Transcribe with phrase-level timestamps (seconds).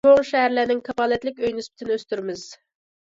[0.05, 2.47] چوڭ شەھەرلەرنىڭ كاپالەتلىك ئۆي نىسبىتىنى ئۆستۈرىمىز.